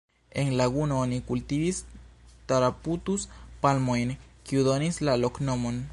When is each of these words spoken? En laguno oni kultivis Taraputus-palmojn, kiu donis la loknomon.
En 0.43 0.55
laguno 0.59 0.95
oni 1.05 1.19
kultivis 1.27 1.81
Taraputus-palmojn, 2.53 4.17
kiu 4.49 4.65
donis 4.73 5.03
la 5.11 5.21
loknomon. 5.25 5.83